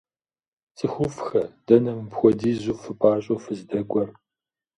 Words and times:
ЦӀыхуфӀхэ, 0.77 1.43
дэнэ 1.65 1.91
мыпхуэдизу 1.97 2.79
фыпӀащӀэу 2.81 3.41
фыздэкӀуэр? 3.43 4.09